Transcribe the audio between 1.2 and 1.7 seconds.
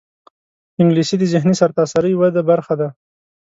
ذهني